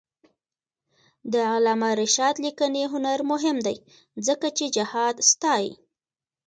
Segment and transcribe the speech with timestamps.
[1.31, 3.77] د علامه رشاد لیکنی هنر مهم دی
[4.27, 5.71] ځکه چې جهاد ستايي.